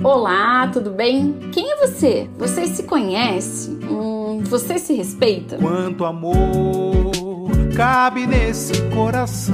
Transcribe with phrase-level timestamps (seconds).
[0.00, 1.34] Olá, tudo bem?
[1.52, 2.26] Quem é você?
[2.38, 3.72] Você se conhece?
[3.82, 5.58] Hum, você se respeita?
[5.58, 7.12] Quanto amor
[7.76, 9.52] cabe nesse coração?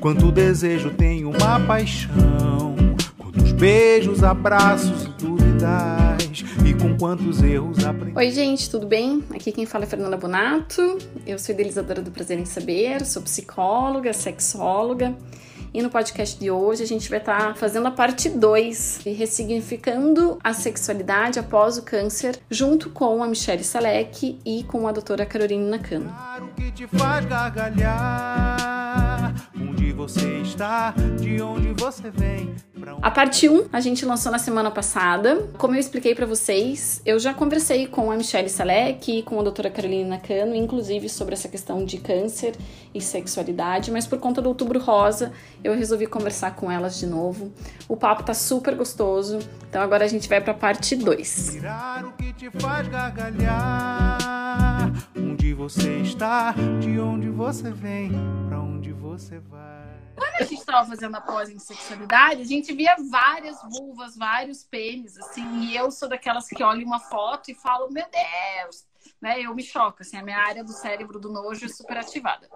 [0.00, 2.74] Quanto desejo tem uma paixão?
[3.16, 6.44] Quantos beijos, abraços e dúvidas?
[6.66, 8.18] E com quantos erros aprendi?
[8.18, 9.22] Oi, gente, tudo bem?
[9.32, 10.98] Aqui quem fala é Fernanda Bonato.
[11.24, 15.14] Eu sou idealizadora do Prazer em Saber, sou psicóloga, sexóloga.
[15.72, 20.38] E no podcast de hoje a gente vai estar tá fazendo a parte 2, ressignificando
[20.42, 25.76] a sexualidade após o câncer, junto com a Michelle Salek e com a doutora Carolina
[25.76, 26.08] Nakano.
[26.08, 26.48] Claro
[29.98, 32.54] você está, de onde você vem.
[33.02, 35.48] A parte 1 a gente lançou na semana passada.
[35.58, 39.42] Como eu expliquei para vocês, eu já conversei com a Michelle Salek e com a
[39.42, 42.54] doutora Carolina Nakano, inclusive sobre essa questão de câncer
[42.94, 45.32] e sexualidade, mas por conta do Outubro Rosa,
[45.64, 47.52] eu resolvi conversar com elas de novo.
[47.88, 51.54] O papo tá super gostoso, então agora a gente vai para a parte 2.
[51.54, 54.18] Tirar o que te faz gargalhar.
[55.16, 58.12] Onde você está, de onde você vem,
[58.48, 59.87] para onde você vai.
[60.18, 64.64] Quando a gente estava fazendo a pós em sexualidade, a gente via várias vulvas, vários
[64.64, 68.84] pênis, assim, e eu sou daquelas que olham uma foto e falo, meu Deus,
[69.20, 69.40] né?
[69.40, 72.48] Eu me choco, assim, a minha área do cérebro do nojo é super ativada.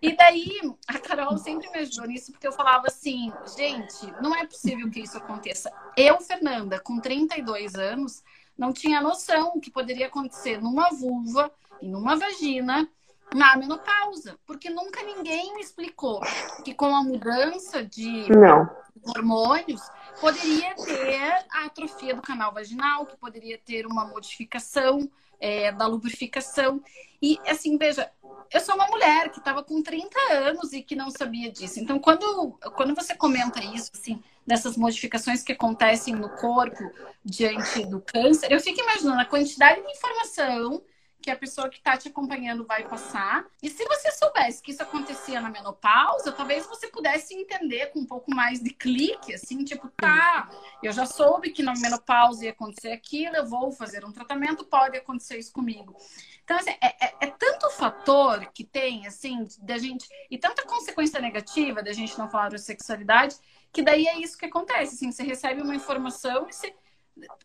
[0.00, 4.46] E daí, a Carol sempre me ajudou nisso, porque eu falava assim, gente, não é
[4.46, 5.72] possível que isso aconteça.
[5.96, 8.22] Eu, Fernanda, com 32 anos,
[8.56, 12.88] não tinha noção que poderia acontecer numa vulva e numa vagina
[13.34, 16.20] na menopausa, porque nunca ninguém me explicou
[16.64, 18.68] que com a mudança de Não.
[19.02, 19.82] hormônios
[20.20, 25.08] poderia ter a atrofia do canal vaginal, que poderia ter uma modificação
[25.40, 26.82] é, da lubrificação.
[27.20, 28.10] E assim, veja,
[28.52, 31.80] eu sou uma mulher que estava com 30 anos e que não sabia disso.
[31.80, 36.90] Então, quando, quando você comenta isso, assim, dessas modificações que acontecem no corpo
[37.24, 40.82] diante do câncer, eu fico imaginando a quantidade de informação
[41.20, 43.46] que a pessoa que está te acompanhando vai passar.
[43.62, 48.06] E se você soubesse que isso acontecia na menopausa, talvez você pudesse entender com um
[48.06, 50.48] pouco mais de clique, assim, tipo, tá,
[50.82, 54.96] eu já soube que na menopausa ia acontecer aquilo, eu vou fazer um tratamento, pode
[54.96, 55.96] acontecer isso comigo.
[56.44, 61.20] Então, assim, é, é, é tanto fator que tem, assim, da gente, e tanta consequência
[61.20, 63.36] negativa da gente não falar de sexualidade,
[63.72, 66.74] que daí é isso que acontece, assim, você recebe uma informação e você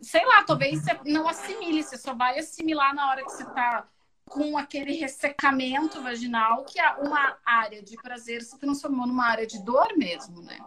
[0.01, 3.88] sei lá, talvez você não assimile, você só vai assimilar na hora que você tá
[4.29, 9.63] com aquele ressecamento vaginal, que é uma área de prazer se transformou numa área de
[9.63, 10.57] dor mesmo, né?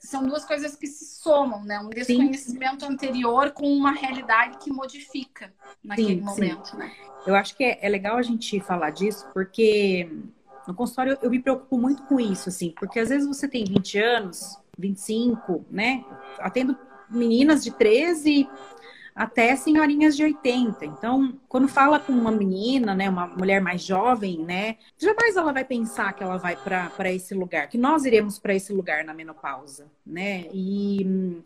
[0.00, 1.78] São duas coisas que se somam, né?
[1.78, 2.92] Um desconhecimento sim.
[2.92, 5.52] anterior com uma realidade que modifica
[5.84, 6.76] naquele sim, momento, sim.
[6.78, 6.92] né?
[7.26, 10.10] Eu acho que é, é legal a gente falar disso, porque
[10.66, 13.98] no consultório eu me preocupo muito com isso, assim, porque às vezes você tem 20
[13.98, 16.04] anos, 25, né?
[16.38, 16.76] Atendo
[17.12, 18.48] meninas de 13
[19.14, 20.84] até senhorinhas de 80.
[20.86, 25.64] Então, quando fala com uma menina, né, uma mulher mais jovem, né, jamais ela vai
[25.64, 29.90] pensar que ela vai para esse lugar, que nós iremos para esse lugar na menopausa,
[30.04, 30.46] né?
[30.52, 31.42] E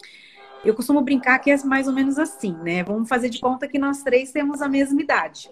[0.65, 2.83] eu costumo brincar que é mais ou menos assim, né?
[2.83, 5.51] Vamos fazer de conta que nós três temos a mesma idade,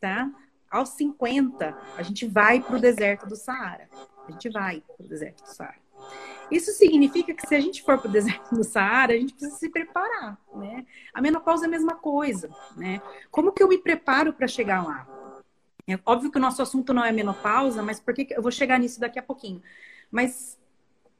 [0.00, 0.30] tá?
[0.70, 3.88] Aos 50, a gente vai para o deserto do Saara.
[4.26, 5.83] A gente vai para o deserto do Saara.
[6.50, 9.56] Isso significa que se a gente for para o deserto do Saara, a gente precisa
[9.56, 10.86] se preparar, né?
[11.12, 13.00] A menopausa é a mesma coisa, né?
[13.30, 15.06] Como que eu me preparo para chegar lá?
[15.86, 18.78] É óbvio que o nosso assunto não é menopausa, mas por que eu vou chegar
[18.78, 19.62] nisso daqui a pouquinho?
[20.10, 20.58] Mas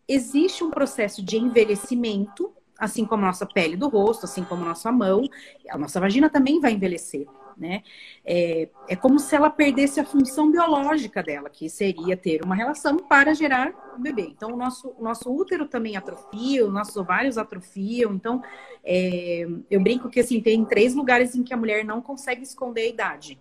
[0.08, 4.68] existe um processo de envelhecimento, assim como a nossa pele do rosto, assim como a
[4.68, 5.28] nossa mão,
[5.68, 7.26] a nossa vagina também vai envelhecer
[7.56, 7.82] né?
[8.24, 12.96] É, é como se ela perdesse a função biológica dela, que seria ter uma relação
[12.96, 14.28] para gerar um bebê.
[14.30, 18.12] Então, o nosso, o nosso útero também atrofia, os nossos ovários atrofiam.
[18.12, 18.42] Então,
[18.84, 22.82] é, eu brinco que, assim, tem três lugares em que a mulher não consegue esconder
[22.82, 23.40] a idade.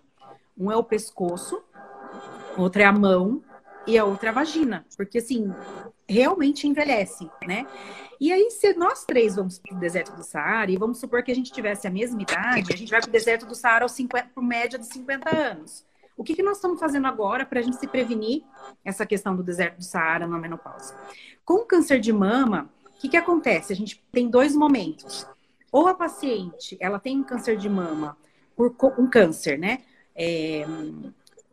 [0.56, 1.62] Um é o pescoço,
[2.56, 3.42] outro é a mão
[3.86, 4.84] e a outra a vagina.
[4.96, 5.52] Porque, assim,
[6.08, 7.66] realmente envelhecem, né?
[8.20, 11.32] E aí, se nós três vamos para o deserto do Saara, e vamos supor que
[11.32, 13.92] a gente tivesse a mesma idade, a gente vai para o deserto do Saara aos
[13.92, 15.84] 50, por média de 50 anos.
[16.16, 18.44] O que, que nós estamos fazendo agora para a gente se prevenir
[18.84, 20.94] essa questão do deserto do Saara na menopausa?
[21.44, 23.72] Com o câncer de mama, o que, que acontece?
[23.72, 25.26] A gente tem dois momentos.
[25.72, 28.16] Ou a paciente, ela tem um câncer de mama,
[28.56, 29.82] por um câncer, né?
[30.14, 30.64] É,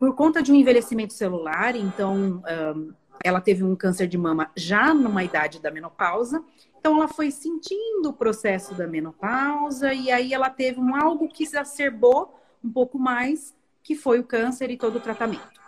[0.02, 2.42] por conta de um envelhecimento celular, então
[2.76, 6.44] um, ela teve um câncer de mama já numa idade da menopausa.
[6.76, 11.46] Então ela foi sentindo o processo da menopausa e aí ela teve um algo que
[11.46, 15.60] se acerbou um pouco mais, que foi o câncer e todo o tratamento.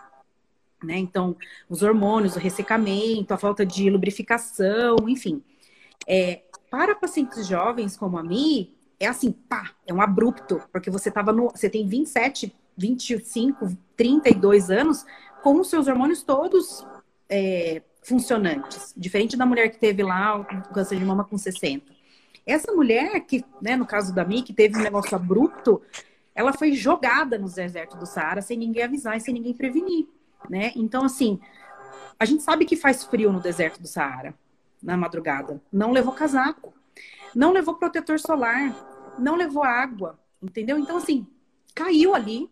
[0.83, 0.97] Né?
[0.97, 1.37] Então,
[1.69, 5.41] os hormônios, o ressecamento, a falta de lubrificação, enfim.
[6.05, 11.09] É, para pacientes jovens como a mim, é assim, pá, é um abrupto, porque você
[11.09, 15.05] tava no, você tem 27, 25, 32 anos
[15.43, 16.85] com os seus hormônios todos
[17.29, 21.93] é, funcionantes, diferente da mulher que teve lá o câncer de mama com 60.
[22.45, 25.81] Essa mulher que, né, no caso da Mi, que teve um negócio abrupto,
[26.35, 30.07] ela foi jogada no deserto do Saara sem ninguém avisar e sem ninguém prevenir,
[30.49, 30.71] né?
[30.75, 31.39] Então, assim,
[32.19, 34.35] a gente sabe que faz frio no deserto do Saara
[34.83, 35.61] na madrugada.
[35.71, 36.73] Não levou casaco,
[37.33, 40.77] não levou protetor solar, não levou água, entendeu?
[40.77, 41.25] Então, assim,
[41.73, 42.49] caiu ali.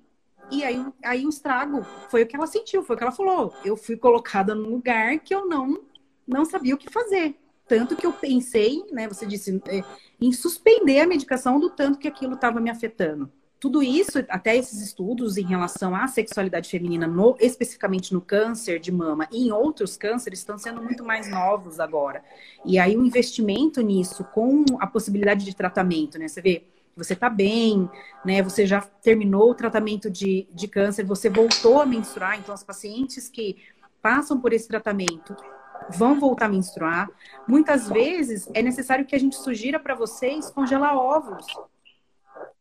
[0.54, 3.52] E aí, aí o estrago foi o que ela sentiu, foi o que ela falou.
[3.66, 5.82] Eu fui colocada num lugar que eu não,
[6.28, 7.36] não sabia o que fazer.
[7.68, 9.08] Tanto que eu pensei, né?
[9.08, 9.84] Você disse, é,
[10.22, 13.32] em suspender a medicação do tanto que aquilo estava me afetando.
[13.60, 18.92] Tudo isso, até esses estudos em relação à sexualidade feminina, no, especificamente no câncer de
[18.92, 22.24] mama e em outros cânceres, estão sendo muito mais novos agora.
[22.64, 26.28] E aí o investimento nisso, com a possibilidade de tratamento, né?
[26.28, 27.90] Você vê, você está bem,
[28.24, 28.42] né?
[28.44, 33.28] Você já terminou o tratamento de, de câncer, você voltou a menstruar, então as pacientes
[33.30, 33.58] que
[34.02, 35.36] passam por esse tratamento
[35.90, 37.10] vão voltar a menstruar.
[37.48, 41.46] Muitas vezes é necessário que a gente sugira para vocês congelar ovos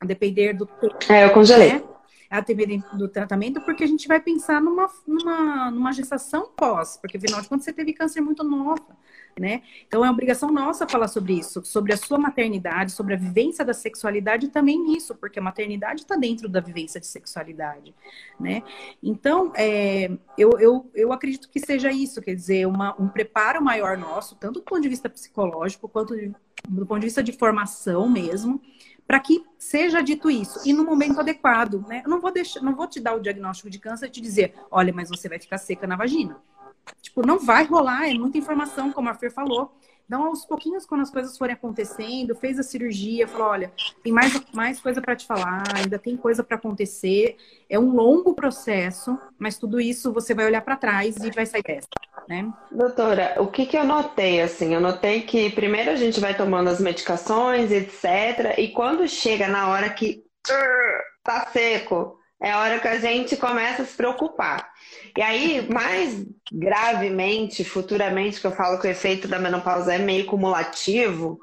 [0.01, 0.69] a depender do.
[1.09, 1.75] É, eu congelei.
[1.75, 1.85] Né?
[2.31, 7.19] A depender do tratamento, porque a gente vai pensar numa, numa, numa gestação pós, porque
[7.19, 8.97] afinal de contas você teve câncer muito nova,
[9.39, 9.63] né?
[9.87, 13.73] Então é obrigação nossa falar sobre isso, sobre a sua maternidade, sobre a vivência da
[13.73, 17.95] sexualidade e também nisso, porque a maternidade está dentro da vivência de sexualidade,
[18.39, 18.63] né?
[19.03, 23.97] Então, é, eu, eu, eu acredito que seja isso, quer dizer, uma, um preparo maior
[23.97, 26.33] nosso, tanto do ponto de vista psicológico quanto de,
[26.69, 28.61] do ponto de vista de formação mesmo,
[29.07, 32.03] para que seja dito isso e no momento adequado, né?
[32.05, 34.55] Eu não vou deixar, não vou te dar o diagnóstico de câncer e te dizer,
[34.71, 36.41] olha, mas você vai ficar seca na vagina.
[37.01, 39.73] Tipo, não vai rolar, é muita informação, como a Fer falou.
[40.13, 44.39] Então, aos pouquinhos, quando as coisas forem acontecendo, fez a cirurgia, falou: olha, tem mais,
[44.53, 47.37] mais coisa para te falar, ainda tem coisa para acontecer.
[47.69, 51.63] É um longo processo, mas tudo isso você vai olhar para trás e vai sair
[51.63, 51.89] dessa,
[52.29, 52.53] né?
[52.71, 54.75] Doutora, o que, que eu notei, assim?
[54.75, 58.59] Eu notei que primeiro a gente vai tomando as medicações, etc.
[58.59, 60.25] E quando chega na hora que
[61.25, 64.73] tá seco, é a hora que a gente começa a se preocupar.
[65.17, 70.27] E aí, mais gravemente, futuramente, que eu falo que o efeito da menopausa é meio
[70.27, 71.39] cumulativo,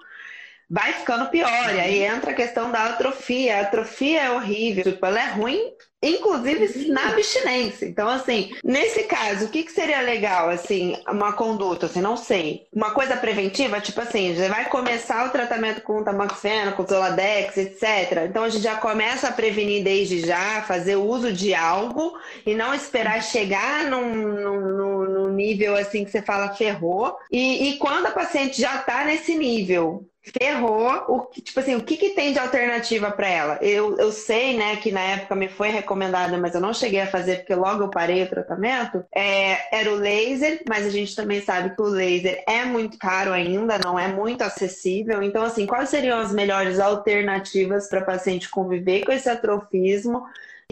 [0.69, 1.73] vai ficando pior.
[1.73, 3.57] E aí entra a questão da atrofia.
[3.57, 7.85] A atrofia é horrível, tipo, ela é ruim inclusive na abstinência.
[7.85, 12.67] Então, assim, nesse caso, o que, que seria legal, assim, uma conduta, assim, não sei,
[12.73, 18.27] uma coisa preventiva, tipo assim, já vai começar o tratamento com tamoxifeno, com Zoladex, etc.
[18.29, 22.73] Então, a gente já começa a prevenir desde já, fazer uso de algo e não
[22.73, 27.17] esperar chegar num, num, num nível, assim, que você fala ferrou.
[27.29, 30.05] E, e quando a paciente já tá nesse nível,
[30.37, 33.59] ferrou, o, tipo assim, o que, que tem de alternativa para ela?
[33.61, 37.07] Eu, eu sei, né, que na época me foi recomendada, mas eu não cheguei a
[37.07, 41.41] fazer porque logo eu parei o tratamento, é, era o laser, mas a gente também
[41.41, 45.21] sabe que o laser é muito caro ainda, não é muito acessível.
[45.21, 50.23] Então, assim, quais seriam as melhores alternativas para paciente conviver com esse atrofismo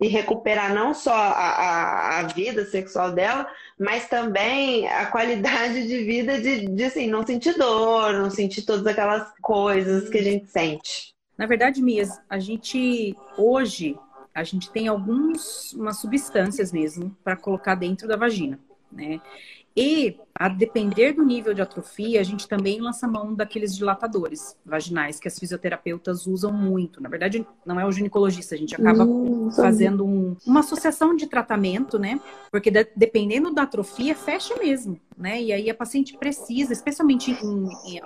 [0.02, 3.50] e recuperar não só a, a, a, vida sexual dela,
[3.80, 8.86] mas também a qualidade de vida de, de assim, não sentir dor, não sentir todas
[8.86, 11.16] aquelas coisas que a gente sente.
[11.36, 13.98] Na verdade, Mias, a gente hoje
[14.34, 18.60] a gente tem algumas substâncias mesmo para colocar dentro da vagina,
[18.92, 19.20] né?
[19.80, 25.20] E, a depender do nível de atrofia, a gente também lança mão daqueles dilatadores vaginais
[25.20, 27.00] que as fisioterapeutas usam muito.
[27.00, 31.28] Na verdade, não é o ginecologista, a gente acaba hum, fazendo um, uma associação de
[31.28, 32.20] tratamento, né?
[32.50, 35.42] Porque de, dependendo da atrofia, fecha mesmo né?
[35.42, 38.02] E aí a paciente precisa, especialmente em, em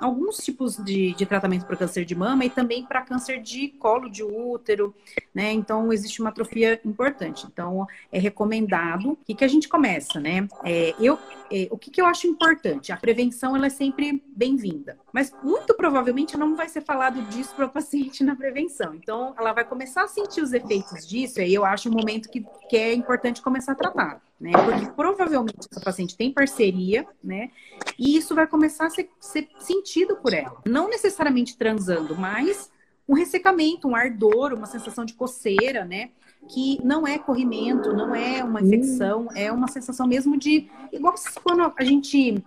[0.00, 4.08] alguns tipos de, de tratamento para câncer de mama e também para câncer de colo
[4.08, 4.94] de útero,
[5.34, 5.52] né?
[5.52, 7.46] Então existe uma atrofia importante.
[7.46, 9.12] Então é recomendado.
[9.12, 10.46] O que, que a gente começa, né?
[10.64, 11.18] É, eu,
[11.50, 12.92] é, o que, que eu acho importante?
[12.92, 17.66] A prevenção ela é sempre bem-vinda, mas muito provavelmente não vai ser falado disso para
[17.66, 18.94] o paciente na prevenção.
[18.94, 21.40] Então ela vai começar a sentir os efeitos disso.
[21.40, 24.52] E aí eu acho um momento que, que é importante começar a tratar né?
[24.52, 27.50] Porque provavelmente essa paciente tem parceria, né?
[27.98, 30.60] E isso vai começar a ser, ser sentido por ela.
[30.66, 32.70] Não necessariamente transando, mas
[33.08, 36.10] um ressecamento, um ardor, uma sensação de coceira, né?
[36.48, 40.70] Que não é corrimento, não é uma infecção, é uma sensação mesmo de.
[40.92, 42.42] Igual quando a gente.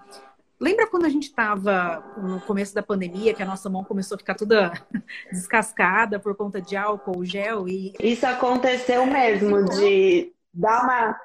[0.59, 4.17] Lembra quando a gente estava no começo da pandemia, que a nossa mão começou a
[4.17, 4.73] ficar toda
[5.31, 7.93] descascada por conta de álcool, gel e.
[7.99, 11.15] Isso aconteceu mesmo, de dar uma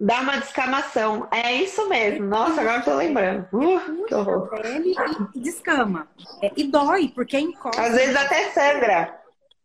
[0.00, 1.26] Dá uma descamação.
[1.30, 2.26] É isso mesmo.
[2.26, 3.48] Nossa, agora eu tô lembrando.
[3.52, 4.48] Uh, que horror.
[4.60, 4.94] Pele
[5.34, 6.06] e descama.
[6.40, 7.82] É, e dói, porque encosta.
[7.82, 9.18] Às vezes até sangra.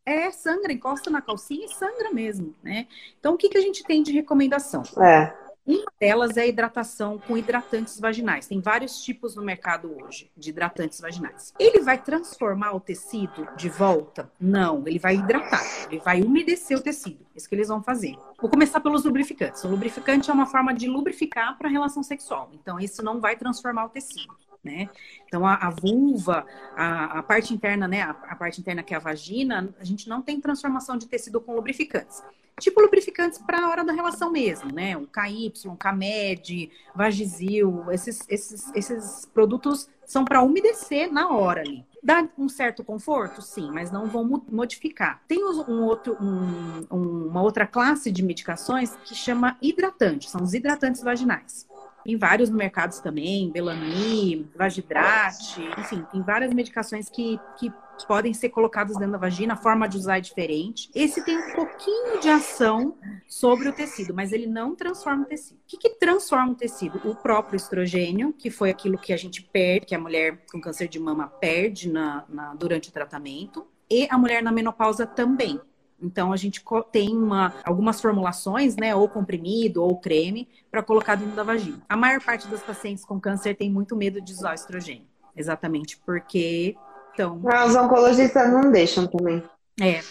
[0.06, 2.88] É, sangra, encosta na calcinha e sangra mesmo, né?
[3.20, 4.84] Então, o que, que a gente tem de recomendação?
[5.02, 5.43] É.
[5.66, 8.48] Uma delas é a hidratação com hidratantes vaginais.
[8.48, 11.54] Tem vários tipos no mercado hoje de hidratantes vaginais.
[11.58, 14.30] Ele vai transformar o tecido de volta?
[14.40, 17.26] Não, ele vai hidratar, ele vai umedecer o tecido.
[17.34, 18.18] Isso que eles vão fazer.
[18.42, 19.64] Vou começar pelos lubrificantes.
[19.64, 22.50] O lubrificante é uma forma de lubrificar para a relação sexual.
[22.54, 24.34] Então, isso não vai transformar o tecido.
[24.64, 24.90] Né?
[25.28, 28.02] Então a, a vulva, a, a, parte interna, né?
[28.02, 31.42] A, a, parte interna que é a vagina, a gente não tem transformação de tecido
[31.42, 32.24] com lubrificantes
[32.60, 34.96] tipo lubrificantes para a hora da relação mesmo, né?
[34.96, 41.86] O KY, Camed, Vagisil, esses, esses, esses produtos são para umedecer na hora ali.
[42.02, 43.42] Dá um certo conforto?
[43.42, 45.22] Sim, mas não vão modificar.
[45.28, 51.02] Tem um outro, um, uma outra classe de medicações que chama hidratante, são os hidratantes
[51.02, 51.66] vaginais.
[52.06, 57.72] Em vários mercados também, Belami, Vagidrate, enfim, tem várias medicações que, que
[58.08, 60.90] podem ser colocadas dentro da vagina, a forma de usar é diferente.
[60.94, 62.96] Esse tem um pouquinho de ação
[63.28, 65.58] sobre o tecido, mas ele não transforma o tecido.
[65.58, 67.00] O que, que transforma o tecido?
[67.06, 70.88] O próprio estrogênio, que foi aquilo que a gente perde, que a mulher com câncer
[70.88, 75.60] de mama perde na, na durante o tratamento, e a mulher na menopausa também.
[76.04, 81.36] Então a gente tem uma, algumas formulações, né, ou comprimido ou creme, para colocar dentro
[81.36, 81.82] da vagina.
[81.88, 86.76] A maior parte das pacientes com câncer tem muito medo de usar estrogênio, exatamente porque
[87.14, 87.40] então.
[87.46, 89.44] Ah, os oncologistas não deixam também.
[89.80, 90.02] É.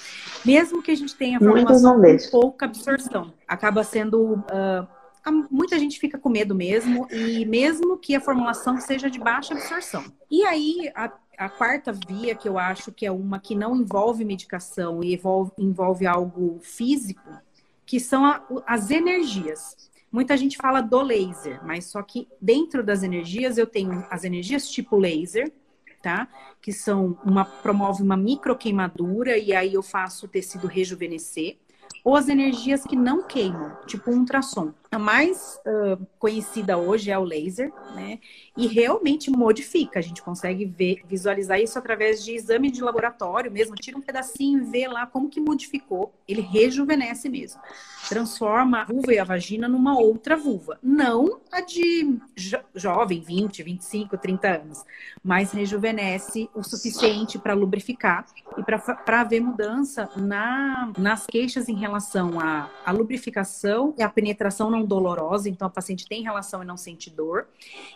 [0.44, 4.34] Mesmo que a gente tenha formulação com pouca absorção, acaba sendo.
[4.34, 4.86] Uh,
[5.50, 10.04] muita gente fica com medo mesmo, e mesmo que a formulação seja de baixa absorção.
[10.28, 14.24] E aí, a a quarta via, que eu acho que é uma que não envolve
[14.24, 17.28] medicação e envolve, envolve algo físico,
[17.84, 19.90] que são a, as energias.
[20.10, 24.68] Muita gente fala do laser, mas só que dentro das energias eu tenho as energias
[24.68, 25.50] tipo laser,
[26.02, 26.28] tá?
[26.60, 31.56] Que são uma promove uma microqueimadura e aí eu faço o tecido rejuvenescer
[32.04, 34.74] ou as energias que não queimam, tipo um ultrassom.
[34.92, 38.18] A mais uh, conhecida hoje é o laser, né?
[38.54, 39.98] E realmente modifica.
[39.98, 43.74] A gente consegue ver, visualizar isso através de exame de laboratório mesmo.
[43.74, 46.12] Tira um pedacinho e vê lá como que modificou.
[46.28, 47.58] Ele rejuvenesce mesmo.
[48.06, 50.78] Transforma a vulva e a vagina numa outra vulva.
[50.82, 54.84] Não a de jo jovem, 20, 25, 30 anos.
[55.24, 58.26] Mas rejuvenesce o suficiente para lubrificar
[58.58, 64.70] e para haver mudança na, nas queixas em relação à, à lubrificação e à penetração
[64.70, 67.48] não dolorosa, então a paciente tem relação e não sente dor.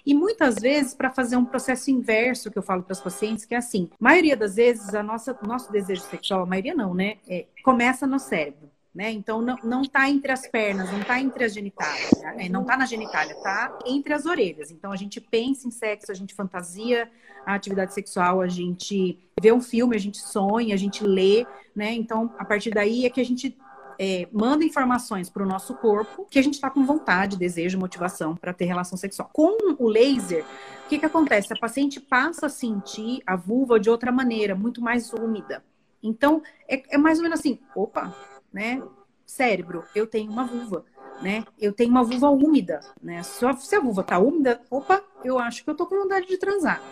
[0.05, 3.55] E muitas vezes, para fazer um processo inverso que eu falo para os pacientes, que
[3.55, 7.19] é assim: maioria das vezes, a nossa, nosso desejo sexual, a maioria não, né?
[7.29, 8.71] É, começa no cérebro.
[8.97, 9.11] Né?
[9.11, 12.49] Então não, não tá entre as pernas, não tá entre as genitálias, né?
[12.49, 14.71] não tá na genitália, tá entre as orelhas.
[14.71, 17.07] Então a gente pensa em sexo, a gente fantasia
[17.45, 21.93] a atividade sexual, a gente vê um filme, a gente sonha, a gente lê, né?
[21.93, 23.55] Então a partir daí é que a gente
[23.99, 28.37] é, manda informações para o nosso corpo que a gente está com vontade, desejo, motivação
[28.37, 29.31] para ter relação sexual.
[29.33, 30.45] Com o laser,
[30.85, 31.53] o que, que acontece?
[31.53, 35.65] A paciente passa a sentir a vulva de outra maneira, muito mais úmida.
[36.03, 38.15] Então, é, é mais ou menos assim: opa,
[38.53, 38.83] né?
[39.25, 40.85] Cérebro, eu tenho uma vulva.
[41.23, 41.45] Né?
[41.59, 43.23] Eu tenho uma vulva úmida, né?
[43.23, 46.83] Se a vulva tá úmida, opa, eu acho que eu tô com vontade de transar.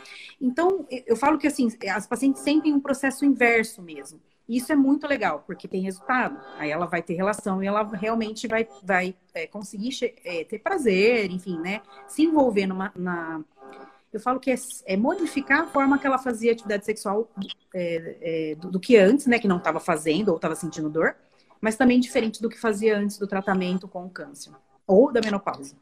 [0.41, 4.19] Então, eu falo que assim, as pacientes sentem um processo inverso mesmo.
[4.49, 6.39] Isso é muito legal, porque tem resultado.
[6.59, 9.91] Aí ela vai ter relação e ela realmente vai, vai é, conseguir
[10.25, 11.81] é, ter prazer, enfim, né?
[12.07, 12.93] Se envolver numa.
[12.95, 13.43] Na...
[14.13, 14.55] Eu falo que é,
[14.87, 17.29] é modificar a forma que ela fazia atividade sexual
[17.75, 18.17] é,
[18.53, 19.39] é, do, do, que antes, né?
[19.39, 21.17] Que não estava fazendo ou estava sentindo dor,
[21.61, 24.53] mas também diferente do que fazia antes do tratamento com o câncer
[24.87, 25.75] ou da menopausa.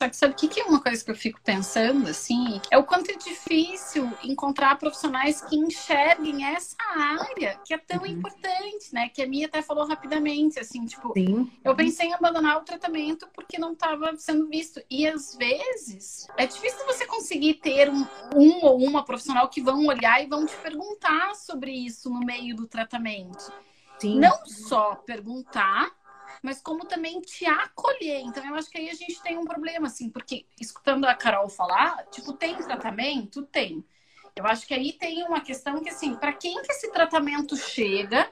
[0.00, 2.60] Só que sabe o que, que é uma coisa que eu fico pensando, assim?
[2.70, 8.06] É o quanto é difícil encontrar profissionais que enxerguem essa área que é tão uhum.
[8.06, 9.08] importante, né?
[9.08, 11.50] Que a minha até falou rapidamente, assim, tipo, Sim.
[11.64, 14.82] eu pensei em abandonar o tratamento porque não estava sendo visto.
[14.90, 19.86] E às vezes é difícil você conseguir ter um, um ou uma profissional que vão
[19.86, 23.50] olhar e vão te perguntar sobre isso no meio do tratamento.
[23.98, 24.18] Sim.
[24.18, 25.90] Não só perguntar,
[26.46, 28.20] mas como também te acolher.
[28.20, 31.48] Então, eu acho que aí a gente tem um problema, assim, porque escutando a Carol
[31.48, 33.42] falar, tipo, tem tratamento?
[33.42, 33.84] Tem.
[34.36, 38.30] Eu acho que aí tem uma questão que, assim, para quem que esse tratamento chega,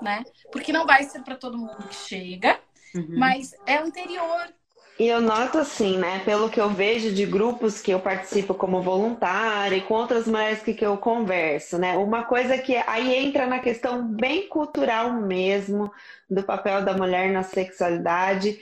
[0.00, 0.22] né?
[0.52, 2.60] Porque não vai ser para todo mundo que chega,
[2.94, 3.18] uhum.
[3.18, 4.54] mas é anterior.
[4.98, 8.82] E eu noto assim, né, pelo que eu vejo de grupos que eu participo como
[8.82, 13.46] voluntária e com outras mulheres que, que eu converso, né, uma coisa que aí entra
[13.46, 15.92] na questão bem cultural mesmo
[16.28, 18.58] do papel da mulher na sexualidade.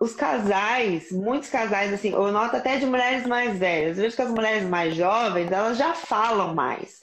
[0.00, 3.98] os casais, muitos casais, assim, eu noto até de mulheres mais velhas.
[3.98, 7.00] Eu vejo que as mulheres mais jovens, elas já falam mais.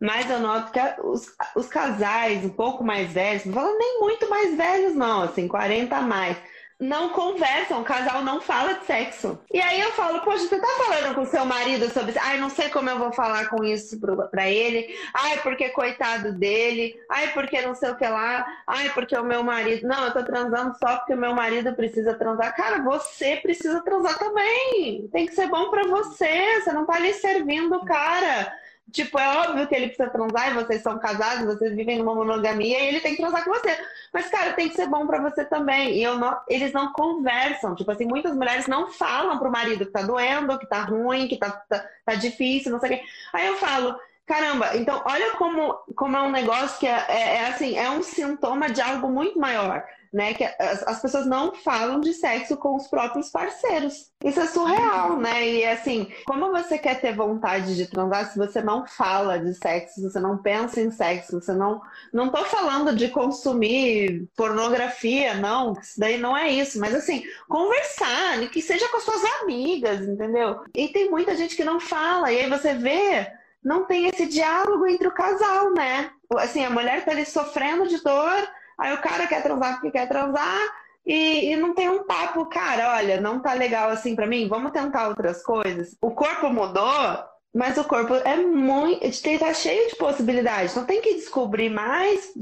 [0.00, 4.28] Mas eu noto que os, os casais um pouco mais velhos, não falo nem muito
[4.30, 6.36] mais velhos, não, assim, 40 a mais
[6.78, 9.38] não conversam, o casal não fala de sexo.
[9.52, 12.20] E aí eu falo, poxa, você tá falando com seu marido sobre isso?
[12.22, 13.98] Ai, não sei como eu vou falar com isso
[14.30, 14.94] pra ele.
[15.14, 16.94] Ai, porque coitado dele.
[17.10, 18.46] Ai, porque não sei o que lá.
[18.66, 19.88] Ai, porque o meu marido.
[19.88, 22.54] Não, eu tô transando só porque o meu marido precisa transar.
[22.54, 25.08] Cara, você precisa transar também.
[25.10, 26.60] Tem que ser bom pra você.
[26.60, 28.52] Você não tá ali servindo cara.
[28.92, 32.78] Tipo, é óbvio que ele precisa transar e vocês são casados, vocês vivem numa monogamia
[32.80, 33.76] e ele tem que transar com você.
[34.12, 35.98] Mas, cara, tem que ser bom para você também.
[36.00, 37.74] E não, eles não conversam.
[37.74, 41.36] Tipo assim, muitas mulheres não falam pro marido que tá doendo, que tá ruim, que
[41.36, 43.04] tá, tá, tá difícil, não sei o quê.
[43.32, 47.48] Aí eu falo, caramba, então olha como, como é um negócio que é, é, é
[47.48, 49.84] assim, é um sintoma de algo muito maior
[50.16, 50.32] né?
[50.32, 54.10] Que as, as, pessoas não falam de sexo com os próprios parceiros.
[54.24, 55.46] Isso é surreal, né?
[55.46, 59.96] E assim, como você quer ter vontade de transar se você não fala de sexo,
[59.96, 61.82] se você não pensa em sexo, você não.
[62.12, 65.74] Não tô falando de consumir pornografia, não.
[65.74, 66.80] Isso daí não é isso.
[66.80, 70.60] Mas assim, conversar, que seja com as suas amigas, entendeu?
[70.74, 73.30] E tem muita gente que não fala, e aí você vê
[73.66, 76.10] não tem esse diálogo entre o casal, né?
[76.38, 80.08] Assim, a mulher tá ali sofrendo de dor, Aí o cara quer transar porque quer
[80.08, 80.60] transar
[81.04, 84.72] e, e, não tem um papo, cara, olha, não tá legal assim para mim, vamos
[84.72, 85.96] tentar outras coisas.
[86.00, 89.00] O corpo mudou, mas o corpo é muito.
[89.38, 90.74] Tá cheio de possibilidades.
[90.74, 92.32] Não tem que descobrir mais,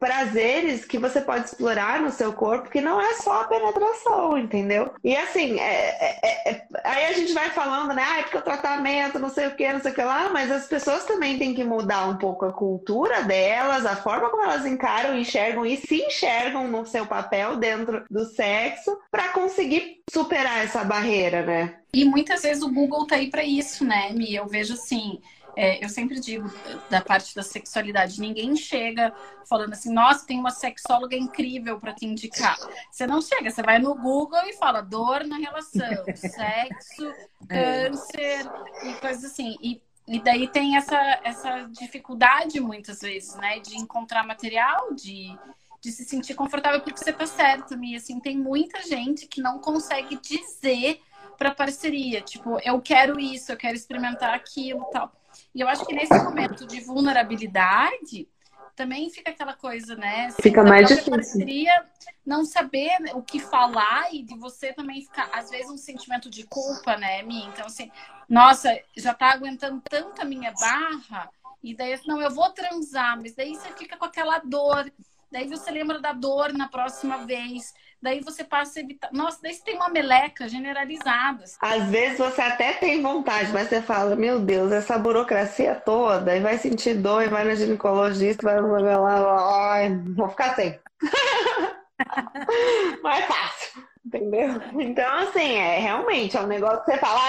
[0.00, 4.94] prazeres que você pode explorar no seu corpo que não é só a penetração, entendeu?
[5.04, 8.02] E assim, é, é, é, aí a gente vai falando, né?
[8.04, 10.50] Ah, é porque o tratamento, não sei o que, não sei o que lá, mas
[10.50, 14.64] as pessoas também têm que mudar um pouco a cultura delas, a forma como elas
[14.64, 20.82] encaram, enxergam e se enxergam no seu papel dentro do sexo para conseguir superar essa
[20.82, 21.76] barreira, né?
[21.92, 24.34] E muitas vezes o Google tá aí para isso, né, Mi?
[24.34, 25.20] Eu vejo assim,
[25.60, 26.50] é, eu sempre digo
[26.88, 29.12] da parte da sexualidade, ninguém chega
[29.46, 32.56] falando assim, nossa, tem uma sexóloga incrível para te indicar.
[32.90, 37.14] Você não chega, você vai no Google e fala dor na relação, sexo,
[37.50, 37.88] é.
[37.88, 38.50] câncer
[38.84, 39.58] e coisas assim.
[39.60, 45.36] E, e daí tem essa, essa dificuldade muitas vezes, né, de encontrar material, de,
[45.78, 49.58] de se sentir confortável, porque você tá certo, Mia, assim, tem muita gente que não
[49.58, 51.02] consegue dizer
[51.40, 55.10] para parceria, tipo, eu quero isso, eu quero experimentar aquilo, tal.
[55.54, 58.28] E eu acho que nesse momento de vulnerabilidade,
[58.76, 60.26] também fica aquela coisa, né?
[60.26, 61.10] Assim, fica mais difícil.
[61.10, 61.86] Parceria,
[62.26, 66.44] não saber o que falar e de você também ficar, às vezes, um sentimento de
[66.44, 67.42] culpa, né, Mi?
[67.46, 67.90] Então, assim,
[68.28, 71.30] nossa, já tá aguentando tanto a minha barra,
[71.62, 74.92] e daí, assim, não, eu vou transar, mas daí você fica com aquela dor,
[75.32, 79.10] daí você lembra da dor na próxima vez daí você passa a evitar.
[79.12, 81.44] Nossa, daí você tem uma meleca generalizada.
[81.44, 81.56] Assim.
[81.60, 86.40] Às vezes você até tem vontade, mas você fala, meu Deus, essa burocracia toda, e
[86.40, 90.78] vai sentir dor, e vai no ginecologista, vai lá, ai, vou ficar sem.
[93.02, 93.89] Mais fácil.
[94.04, 94.48] Entendeu?
[94.80, 97.20] Então, assim, é realmente é um negócio que você fala,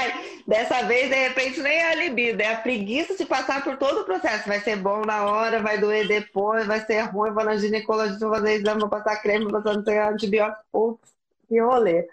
[0.48, 4.02] dessa vez, de repente, nem é a libido, é a preguiça de passar por todo
[4.02, 4.48] o processo.
[4.48, 8.36] Vai ser bom na hora, vai doer depois, vai ser ruim, vou na ginecologista, vou
[8.36, 10.64] fazer exame, vou passar creme, vou passar não antibiótico.
[10.72, 11.14] Putz,
[11.48, 12.08] que rolê,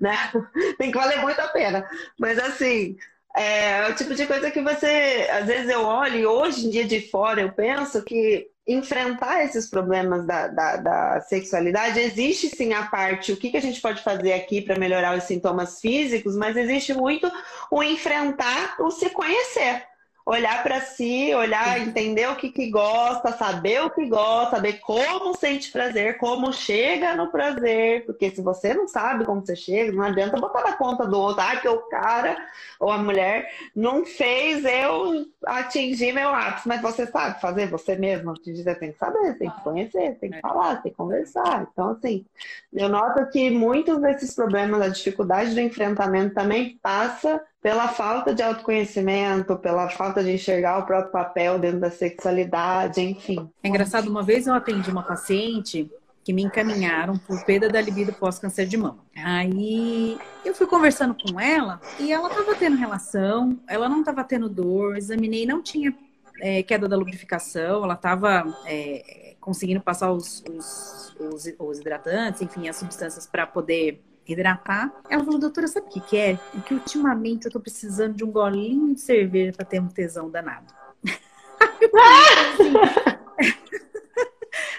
[0.00, 0.16] né?
[0.78, 1.88] Tem que valer muito a pena.
[2.16, 2.96] Mas, assim,
[3.36, 6.84] é o tipo de coisa que você, às vezes eu olho e hoje em dia
[6.84, 12.86] de fora eu penso que enfrentar esses problemas da, da, da, sexualidade, existe sim a
[12.86, 16.56] parte, o que, que a gente pode fazer aqui para melhorar os sintomas físicos, mas
[16.56, 17.30] existe muito
[17.70, 19.82] o enfrentar o se conhecer
[20.26, 25.36] olhar para si, olhar, entender o que, que gosta, saber o que gosta, saber como
[25.36, 30.02] sente prazer, como chega no prazer, porque se você não sabe como você chega, não
[30.02, 32.36] adianta botar na conta do outro, ah, que o cara
[32.80, 38.30] ou a mulher não fez eu atingir meu ápice, mas você sabe fazer você mesmo?
[38.30, 41.68] Atingir, você tem que saber, tem que conhecer, tem que falar, tem que conversar.
[41.70, 42.24] Então, assim,
[42.72, 48.42] eu noto que muitos desses problemas, a dificuldade do enfrentamento também passa pela falta de
[48.42, 53.50] autoconhecimento, pela falta de enxergar o próprio papel dentro da sexualidade, enfim.
[53.62, 55.90] É engraçado, uma vez eu atendi uma paciente
[56.22, 58.98] que me encaminharam por perda da libido pós-câncer de mama.
[59.16, 64.46] Aí eu fui conversando com ela e ela estava tendo relação, ela não estava tendo
[64.46, 65.96] dor, examinei, não tinha
[66.42, 72.68] é, queda da lubrificação, ela estava é, conseguindo passar os, os, os, os hidratantes, enfim,
[72.68, 74.92] as substâncias para poder hidratar.
[75.08, 76.32] Ela falou, doutora, sabe o que, que é?
[76.32, 80.30] É que ultimamente eu tô precisando de um golinho de cerveja para ter um tesão
[80.30, 80.72] danado.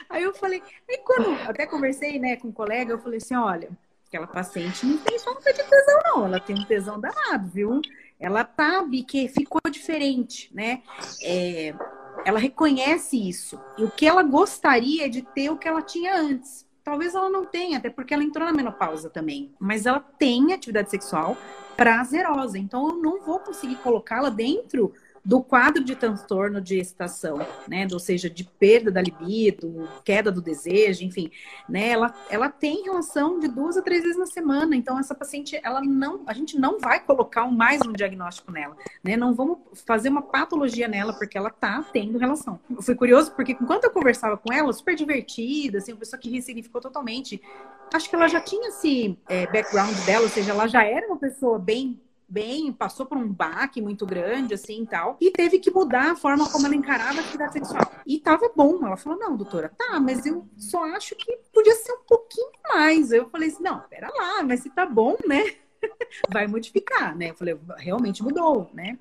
[0.09, 3.69] Aí eu falei, aí quando até conversei né, com um colega, eu falei assim, olha,
[4.15, 6.25] Aquela paciente não tem falta de tesão, não.
[6.25, 7.81] Ela tem um tesão danado, viu?
[8.19, 10.81] Ela sabe que ficou diferente, né?
[11.21, 11.73] É,
[12.23, 13.59] ela reconhece isso.
[13.77, 16.64] E o que ela gostaria é de ter o que ela tinha antes.
[16.85, 19.51] Talvez ela não tenha, até porque ela entrou na menopausa também.
[19.59, 21.35] Mas ela tem atividade sexual
[21.75, 22.59] prazerosa.
[22.59, 24.93] Então eu não vou conseguir colocá-la dentro
[25.25, 27.87] do quadro de transtorno de excitação, né?
[27.91, 31.31] Ou seja, de perda da libido, queda do desejo, enfim,
[31.67, 31.89] né?
[31.89, 34.75] Ela, ela tem relação de duas a três vezes na semana.
[34.75, 39.17] Então, essa paciente, ela não, a gente não vai colocar mais um diagnóstico nela, né?
[39.17, 42.59] Não vamos fazer uma patologia nela, porque ela tá tendo relação.
[42.69, 46.29] Eu fui curioso, porque enquanto eu conversava com ela, super divertida, assim, uma pessoa que
[46.29, 47.41] ressignificou totalmente.
[47.91, 51.17] Acho que ela já tinha esse é, background dela, ou seja, ela já era uma
[51.17, 55.71] pessoa bem bem, passou por um baque muito grande, assim e tal, e teve que
[55.71, 57.91] mudar a forma como ela encarava a atividade sexual.
[58.05, 58.85] E tava bom.
[58.85, 63.11] Ela falou: não, doutora, tá, mas eu só acho que podia ser um pouquinho mais.
[63.11, 65.55] Eu falei assim: não, pera lá, mas se tá bom, né?
[66.31, 67.31] Vai modificar, né?
[67.31, 68.97] Eu falei: realmente mudou, né?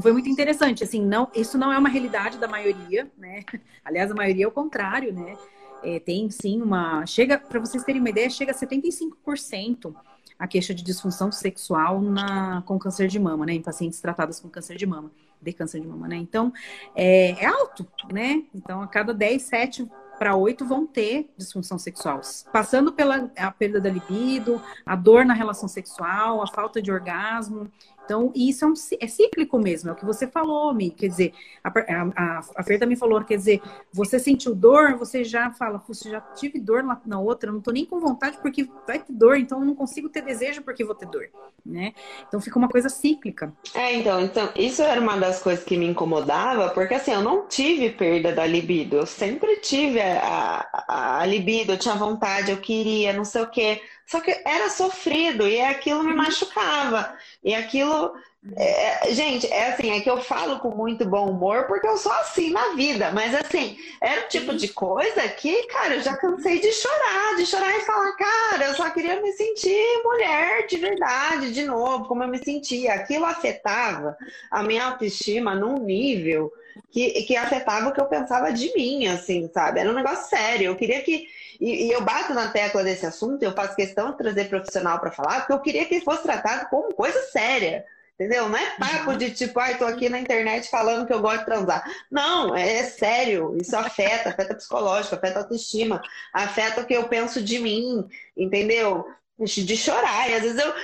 [0.00, 3.42] Foi muito interessante, assim, não, isso não é uma realidade da maioria, né?
[3.84, 5.36] Aliás, a maioria é o contrário, né?
[5.82, 7.04] É, tem sim uma.
[7.06, 9.94] Chega, para vocês terem uma ideia, chega a 75%
[10.40, 13.52] a queixa de disfunção sexual na, com câncer de mama, né?
[13.52, 16.16] Em pacientes tratados com câncer de mama, de câncer de mama, né?
[16.16, 16.50] Então,
[16.96, 18.42] é, é alto, né?
[18.54, 22.22] Então, a cada 10, 7 para 8 vão ter disfunção sexual.
[22.50, 27.70] Passando pela a perda da libido, a dor na relação sexual, a falta de orgasmo.
[28.10, 30.90] Então, isso é, um, é cíclico mesmo, é o que você falou, Mi.
[30.90, 35.52] Quer dizer, a, a, a Fer também falou, quer dizer, você sentiu dor, você já
[35.52, 38.98] fala, você já tive dor na, na outra, não tô nem com vontade porque vai
[38.98, 41.28] ter dor, então eu não consigo ter desejo porque vou ter dor,
[41.64, 41.92] né?
[42.26, 43.56] Então fica uma coisa cíclica.
[43.72, 47.46] É, então, então, isso era uma das coisas que me incomodava, porque assim, eu não
[47.46, 52.60] tive perda da libido, eu sempre tive a, a, a libido, eu tinha vontade, eu
[52.60, 53.80] queria, não sei o quê.
[54.10, 56.16] Só que era sofrido e aquilo me uhum.
[56.16, 57.16] machucava.
[57.44, 58.12] E aquilo.
[58.56, 62.10] É, gente, é assim, é que eu falo com muito bom humor porque eu sou
[62.10, 66.58] assim na vida, mas assim, era o tipo de coisa que, cara, eu já cansei
[66.58, 71.52] de chorar, de chorar e falar, cara, eu só queria me sentir mulher de verdade,
[71.52, 72.94] de novo, como eu me sentia.
[72.94, 74.16] Aquilo afetava
[74.50, 76.50] a minha autoestima num nível
[76.90, 79.80] que, que afetava o que eu pensava de mim, assim, sabe?
[79.80, 80.66] Era um negócio sério.
[80.66, 81.26] Eu queria que
[81.60, 85.10] e, e, eu bato na tecla desse assunto, eu faço questão de trazer profissional para
[85.10, 87.84] falar, porque eu queria que fosse tratado como coisa séria.
[88.14, 88.50] Entendeu?
[88.50, 91.38] Não é papo de tipo, ai, ah, tô aqui na internet falando que eu gosto
[91.38, 91.82] de transar.
[92.10, 93.56] Não, é, é sério.
[93.58, 98.06] Isso afeta, afeta psicológico, afeta autoestima, afeta o que eu penso de mim,
[98.36, 99.06] entendeu?
[99.44, 100.28] De chorar.
[100.30, 100.74] E às vezes eu,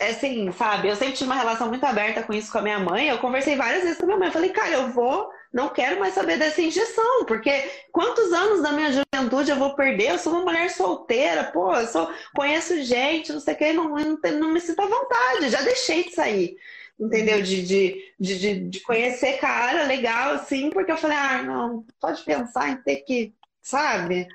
[0.00, 3.08] assim, sabe, eu sempre tive uma relação muito aberta com isso com a minha mãe.
[3.08, 4.28] Eu conversei várias vezes com a minha mãe.
[4.28, 7.50] Eu falei, cara, eu vou não quero mais saber dessa injeção, porque
[7.90, 10.12] quantos anos da minha juventude eu vou perder?
[10.12, 13.88] Eu sou uma mulher solteira, pô, eu sou, conheço gente, não sei o que, não,
[13.88, 16.56] não, não me sinto à vontade, já deixei de sair,
[16.98, 17.42] entendeu?
[17.42, 22.70] De, de, de, de, conhecer cara legal, assim, porque eu falei, ah, não, pode pensar
[22.70, 24.28] em ter que, sabe?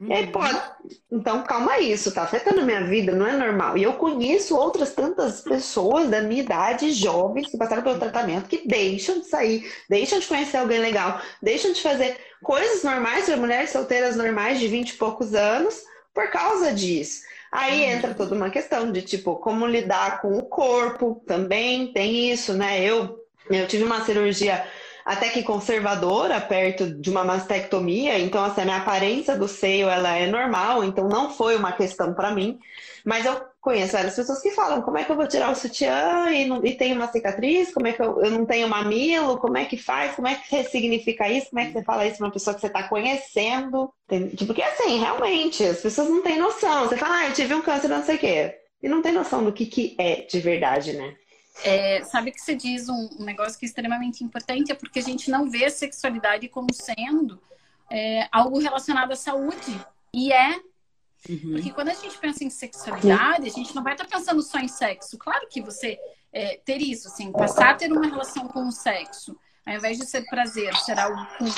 [0.00, 0.12] Uhum.
[0.12, 0.60] É, pode.
[1.10, 3.78] Então, calma isso, tá afetando a minha vida, não é normal.
[3.78, 8.66] E eu conheço outras tantas pessoas da minha idade, jovens, que passaram pelo tratamento, que
[8.68, 13.70] deixam de sair, deixam de conhecer alguém legal, deixam de fazer coisas normais para mulheres
[13.70, 15.82] solteiras normais de 20 e poucos anos
[16.14, 17.22] por causa disso.
[17.50, 17.90] Aí uhum.
[17.92, 22.82] entra toda uma questão de tipo, como lidar com o corpo, também tem isso, né?
[22.84, 23.18] Eu,
[23.50, 24.66] eu tive uma cirurgia
[25.06, 28.18] até que conservadora, perto de uma mastectomia.
[28.18, 32.12] Então, assim, a minha aparência do seio, ela é normal, então não foi uma questão
[32.12, 32.58] para mim.
[33.04, 36.28] Mas eu conheço várias pessoas que falam, como é que eu vou tirar o sutiã
[36.32, 37.72] e, não, e tenho uma cicatriz?
[37.72, 39.38] Como é que eu, eu não tenho mamilo?
[39.38, 40.16] Como é que faz?
[40.16, 41.50] Como é que ressignifica isso?
[41.50, 43.92] Como é que você fala isso para uma pessoa que você está conhecendo?
[44.44, 46.88] Porque assim, realmente, as pessoas não têm noção.
[46.88, 48.54] Você fala, ah, eu tive um câncer, não sei o quê.
[48.82, 51.14] E não tem noção do que, que é de verdade, né?
[51.64, 55.02] É, sabe que você diz um, um, negócio que é extremamente importante, é porque a
[55.02, 57.40] gente não vê a sexualidade como sendo
[57.90, 59.80] é, algo relacionado à saúde.
[60.12, 60.60] E é.
[61.28, 61.52] Uhum.
[61.52, 64.68] Porque quando a gente pensa em sexualidade, a gente não vai estar pensando só em
[64.68, 65.18] sexo.
[65.18, 65.98] Claro que você
[66.32, 70.06] é, ter isso, assim, passar a ter uma relação com o sexo, ao invés de
[70.06, 71.16] ser prazer, ser algo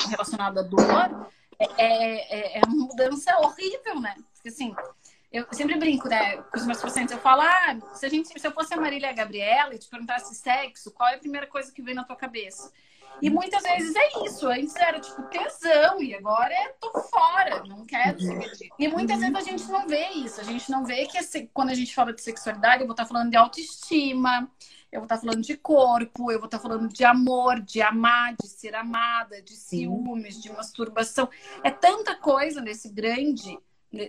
[0.09, 4.15] relacionado à dor, é, é, é uma mudança horrível, né?
[4.33, 4.73] Porque assim,
[5.31, 8.47] eu sempre brinco, né, com os meus pacientes, eu falo, ah, se, a gente, se
[8.47, 11.81] eu fosse a Marília Gabriela e te perguntasse sexo, qual é a primeira coisa que
[11.81, 12.71] vem na tua cabeça?
[13.21, 17.85] E muitas vezes é isso, antes era tipo tesão, e agora é tô fora, não
[17.85, 18.63] quero disso.
[18.79, 21.19] E muitas vezes a gente não vê isso, a gente não vê que
[21.53, 24.49] quando a gente fala de sexualidade, eu vou estar falando de autoestima,
[24.91, 28.47] eu vou estar falando de corpo, eu vou estar falando de amor, de amar, de
[28.47, 31.29] ser amada, de ciúmes, de masturbação.
[31.63, 33.59] É tanta coisa nesse grande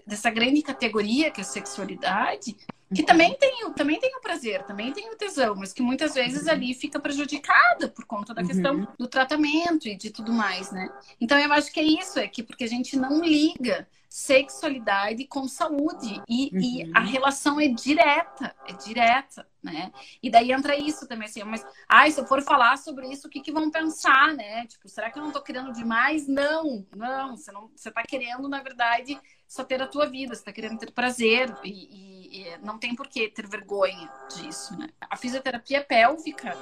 [0.07, 2.57] dessa grande categoria que é a sexualidade,
[2.93, 6.15] que também tem, o, também tem o prazer, também tem o tesão, mas que muitas
[6.15, 6.51] vezes uhum.
[6.51, 8.87] ali fica prejudicada por conta da questão uhum.
[8.99, 10.89] do tratamento e de tudo mais, né?
[11.21, 15.47] Então eu acho que é isso, é que porque a gente não liga sexualidade com
[15.47, 16.61] saúde e, uhum.
[16.61, 19.93] e, a relação é direta, é direta, né?
[20.21, 23.31] E daí entra isso também, assim, mas, ai, se eu for falar sobre isso, o
[23.31, 24.67] que que vão pensar, né?
[24.67, 26.27] Tipo, será que eu não tô querendo demais?
[26.27, 30.43] Não, não, você não, você tá querendo, na verdade, só ter a tua vida, você
[30.43, 34.89] tá querendo ter prazer e, e, e não tem por que ter vergonha disso, né?
[35.09, 36.59] A fisioterapia pélvica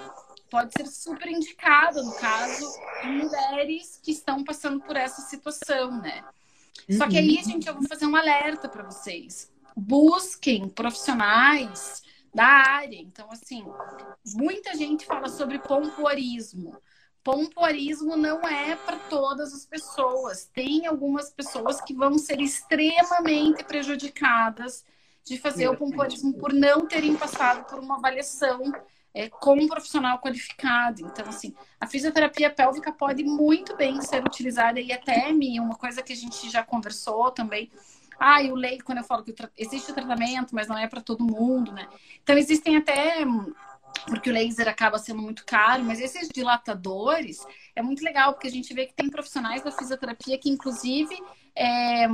[0.50, 2.66] pode ser super indicada, no caso,
[3.04, 6.22] em mulheres que estão passando por essa situação, né?
[6.90, 7.44] Só que aí, uhum.
[7.44, 9.50] gente, eu vou fazer um alerta para vocês.
[9.76, 12.02] Busquem profissionais
[12.34, 12.96] da área.
[12.96, 13.64] Então, assim,
[14.34, 16.76] muita gente fala sobre pompoarismo.
[17.22, 20.46] Pompoarismo não é para todas as pessoas.
[20.46, 24.84] Tem algumas pessoas que vão ser extremamente prejudicadas
[25.24, 28.72] de fazer o pompoarismo por não terem passado por uma avaliação
[29.18, 31.02] é, com um profissional qualificado.
[31.04, 36.04] Então, assim, a fisioterapia pélvica pode muito bem ser utilizada e até me uma coisa
[36.04, 37.68] que a gente já conversou também.
[38.16, 41.00] Ah, e o leite, quando eu falo que existe o tratamento, mas não é para
[41.00, 41.88] todo mundo, né?
[42.22, 43.24] Então, existem até
[44.06, 48.52] porque o laser acaba sendo muito caro, mas esses dilatadores é muito legal, porque a
[48.52, 51.20] gente vê que tem profissionais da fisioterapia que, inclusive,
[51.56, 52.06] é,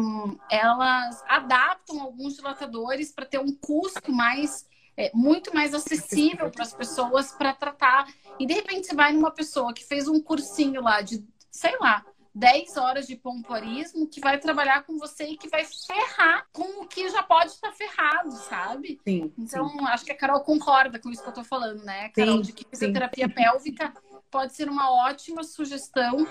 [0.51, 4.65] elas adaptam alguns dilatadores para ter um custo mais
[4.97, 8.07] é, muito mais acessível para as pessoas para tratar.
[8.39, 12.05] E de repente você vai numa pessoa que fez um cursinho lá de, sei lá,
[12.35, 16.87] 10 horas de pompoarismo que vai trabalhar com você e que vai ferrar com o
[16.87, 19.01] que já pode estar ferrado, sabe?
[19.07, 19.87] Sim, então, sim.
[19.87, 22.37] acho que a Carol concorda com isso que eu tô falando, né, Carol?
[22.37, 23.35] Sim, de que fisioterapia sim.
[23.35, 23.93] pélvica
[24.31, 26.27] pode ser uma ótima sugestão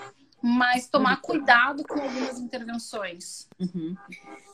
[0.46, 3.48] mas tomar cuidado com algumas intervenções.
[3.58, 3.96] Uhum.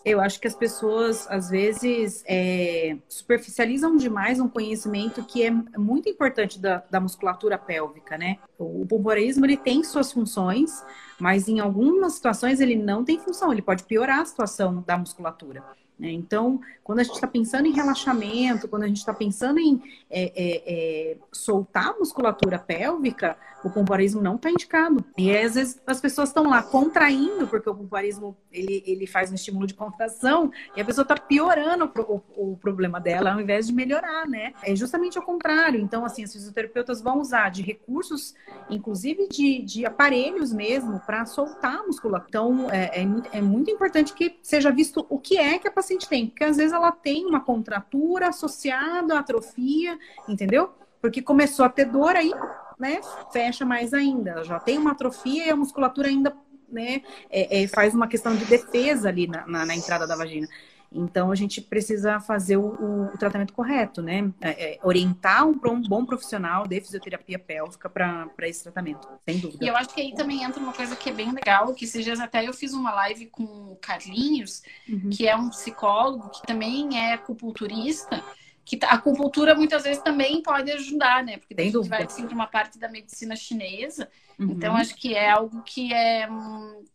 [0.04, 6.08] Eu acho que as pessoas, às vezes, é, superficializam demais um conhecimento que é muito
[6.08, 8.38] importante da, da musculatura pélvica, né?
[8.56, 10.80] O, o pompoarismo, ele tem suas funções,
[11.18, 15.64] mas em algumas situações ele não tem função, ele pode piorar a situação da musculatura.
[16.00, 16.10] Né?
[16.12, 20.32] Então, quando a gente está pensando em relaxamento, quando a gente está pensando em é,
[20.34, 20.62] é,
[21.12, 25.04] é, soltar a musculatura pélvica, o pompoarismo não está indicado.
[25.18, 29.34] E às vezes as pessoas estão lá contraindo, porque o pompoarismo ele, ele faz um
[29.34, 33.66] estímulo de contração, e a pessoa está piorando o, o, o, problema dela ao invés
[33.66, 34.54] de melhorar, né?
[34.62, 35.78] É justamente o contrário.
[35.78, 38.34] Então, assim, os fisioterapeutas vão usar de recursos,
[38.70, 42.28] inclusive de, de aparelhos mesmo, para soltar a musculatura.
[42.28, 46.08] Então, é, é, é muito importante que seja visto o que é que a paciente
[46.08, 46.26] tem?
[46.26, 49.98] Porque às vezes ela tem uma contratura associada à atrofia,
[50.28, 50.70] entendeu?
[51.00, 52.32] Porque começou a ter dor aí,
[52.78, 53.00] né?
[53.32, 54.30] Fecha mais ainda.
[54.30, 56.36] Ela já tem uma atrofia e a musculatura ainda
[56.70, 60.46] né, é, é, faz uma questão de defesa ali na, na, na entrada da vagina.
[60.92, 64.32] Então, a gente precisa fazer o, o, o tratamento correto, né?
[64.40, 69.64] É, é, orientar um, um, bom profissional de fisioterapia pélvica para esse tratamento, sem dúvida.
[69.64, 72.04] E eu acho que aí também entra uma coisa que é bem legal, que esses
[72.04, 75.10] dias até eu fiz uma live com o Carlinhos, uhum.
[75.10, 78.22] que é um psicólogo, que também é acupunturista,
[78.64, 81.38] que a acupuntura muitas vezes também pode ajudar, né?
[81.38, 84.08] Porque a gente vai assim, para uma parte da medicina chinesa.
[84.40, 84.52] Uhum.
[84.52, 86.26] Então, acho que é algo que é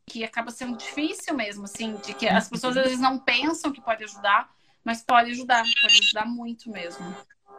[0.07, 3.79] que acaba sendo difícil mesmo, assim, de que as pessoas às vezes não pensam que
[3.79, 4.49] pode ajudar,
[4.83, 7.05] mas pode ajudar, pode ajudar muito mesmo.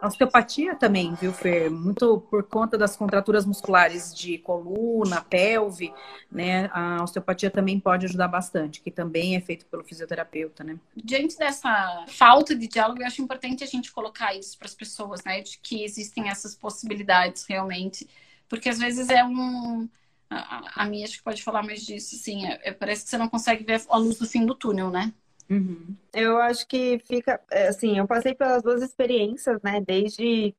[0.01, 1.71] A osteopatia também, viu, Fer?
[1.71, 5.91] Muito por conta das contraturas musculares de coluna, pelve,
[6.31, 6.69] né?
[6.71, 10.77] A osteopatia também pode ajudar bastante, que também é feito pelo fisioterapeuta, né?
[10.95, 15.23] Diante dessa falta de diálogo, eu acho importante a gente colocar isso para as pessoas,
[15.23, 15.41] né?
[15.41, 18.07] De que existem essas possibilidades realmente,
[18.47, 19.87] porque às vezes é um
[20.29, 23.17] a, a minha acho que pode falar mais disso, assim, é, é, parece que você
[23.17, 25.13] não consegue ver a luz do fim do túnel, né?
[25.49, 25.95] Uhum.
[26.13, 29.79] Eu acho que fica, é, assim, eu passei pelas duas experiências, né?
[29.79, 30.53] Desde,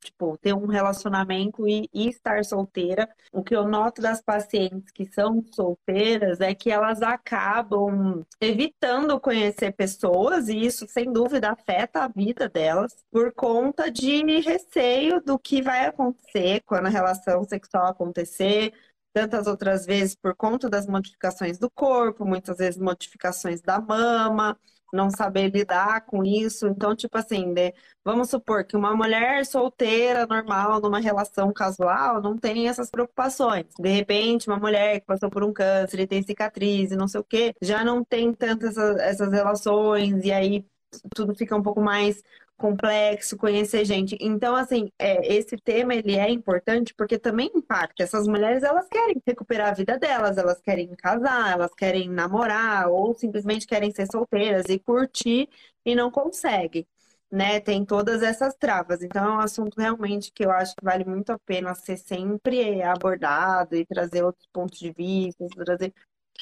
[0.00, 3.08] tipo, ter um relacionamento e, e, estar solteira.
[3.32, 9.72] O que eu noto das pacientes que são solteiras é que elas acabam evitando conhecer
[9.72, 15.60] pessoas, e isso, sem dúvida, afeta a vida delas, por conta de receio do que
[15.60, 18.72] vai acontecer quando a relação sexual acontecer
[19.12, 24.58] tantas outras vezes por conta das modificações do corpo, muitas vezes modificações da mama,
[24.92, 26.66] não saber lidar com isso.
[26.66, 27.72] Então, tipo assim, né?
[28.04, 33.66] vamos supor que uma mulher solteira, normal, numa relação casual, não tem essas preocupações.
[33.78, 37.20] De repente, uma mulher que passou por um câncer e tem cicatriz e não sei
[37.20, 40.66] o quê, já não tem tantas essas, relações, e aí
[41.14, 42.22] tudo fica um pouco mais
[42.62, 44.16] complexo, conhecer gente.
[44.20, 48.04] Então, assim, é, esse tema ele é importante porque também impacta.
[48.04, 53.12] Essas mulheres, elas querem recuperar a vida delas, elas querem casar, elas querem namorar ou
[53.14, 55.48] simplesmente querem ser solteiras e curtir
[55.84, 56.86] e não conseguem.
[57.30, 59.02] Né, tem todas essas travas.
[59.02, 62.82] Então, é um assunto realmente que eu acho que vale muito a pena ser sempre
[62.82, 65.94] abordado e trazer outros pontos de vista, trazer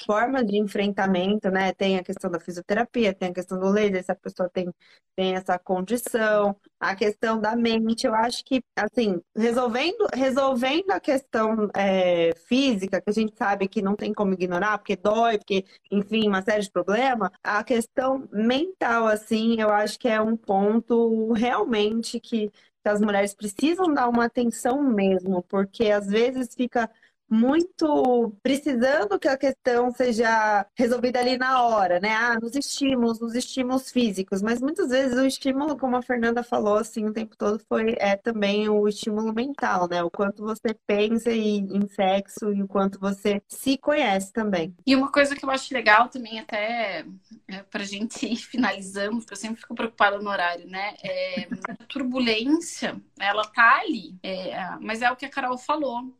[0.04, 1.72] forma de enfrentamento, né?
[1.72, 4.72] Tem a questão da fisioterapia, tem a questão do laser, se a pessoa tem,
[5.16, 8.06] tem essa condição, a questão da mente.
[8.06, 13.82] Eu acho que, assim, resolvendo, resolvendo a questão é, física, que a gente sabe que
[13.82, 19.06] não tem como ignorar, porque dói, porque, enfim, uma série de problemas, a questão mental,
[19.06, 22.50] assim, eu acho que é um ponto realmente que
[22.84, 26.90] as mulheres precisam dar uma atenção mesmo, porque às vezes fica
[27.30, 32.12] muito precisando que a questão seja resolvida ali na hora, né?
[32.12, 36.76] Ah, nos estímulos, nos estímulos físicos, mas muitas vezes o estímulo, como a Fernanda falou
[36.76, 40.02] assim o tempo todo, foi é também o estímulo mental, né?
[40.02, 44.74] O quanto você pensa em, sexo e o quanto você se conhece também.
[44.86, 47.04] E uma coisa que eu acho legal também, até
[47.48, 50.94] é, pra gente ir finalizando, porque eu sempre fico preocupada no horário, né?
[51.02, 56.12] É, a turbulência, ela tá ali, é, mas é o que a Carol falou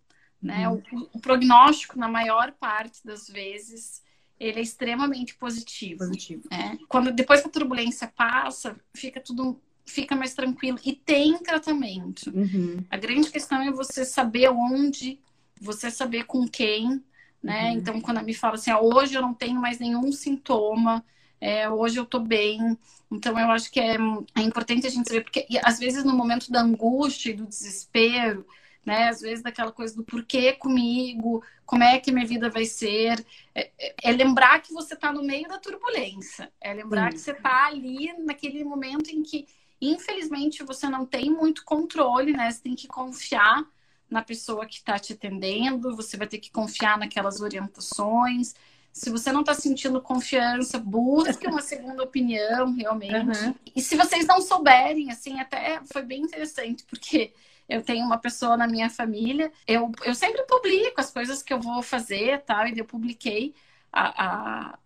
[0.42, 0.68] né?
[0.68, 0.82] Uhum.
[0.92, 4.02] O, o, prognóstico, na maior parte das vezes,
[4.38, 5.98] ele é extremamente positivo.
[5.98, 6.42] Positivo.
[6.50, 6.78] Né?
[6.88, 12.30] Quando depois que a turbulência passa, fica tudo fica mais tranquilo e tem tratamento.
[12.32, 12.84] Uhum.
[12.88, 15.18] A grande questão é você saber onde,
[15.60, 17.02] você saber com quem,
[17.42, 17.70] né?
[17.70, 17.76] Uhum.
[17.76, 21.04] Então, quando me fala assim, ah, hoje eu não tenho mais nenhum sintoma,
[21.40, 22.78] é, hoje eu tô bem.
[23.10, 23.96] Então, eu acho que é,
[24.36, 28.46] é importante a gente saber, porque às vezes no momento da angústia e do desespero,
[28.84, 29.08] né?
[29.08, 33.24] Às vezes daquela coisa do porquê comigo, como é que minha vida vai ser.
[33.54, 36.50] É, é, é lembrar que você está no meio da turbulência.
[36.60, 37.16] É lembrar Sim.
[37.16, 39.46] que você está ali naquele momento em que,
[39.80, 42.50] infelizmente, você não tem muito controle, né?
[42.50, 43.64] Você tem que confiar
[44.10, 48.54] na pessoa que está te atendendo, você vai ter que confiar naquelas orientações.
[48.92, 53.44] Se você não está sentindo confiança, busque uma segunda opinião, realmente.
[53.44, 53.54] Uhum.
[53.76, 57.32] E se vocês não souberem, assim, até foi bem interessante, porque
[57.70, 61.60] eu tenho uma pessoa na minha família, eu, eu sempre publico as coisas que eu
[61.60, 63.54] vou fazer, tal, e eu publiquei
[63.92, 64.78] a, a,